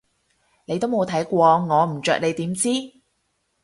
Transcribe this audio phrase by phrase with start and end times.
[0.65, 2.69] 你都冇睇過我唔着你點知？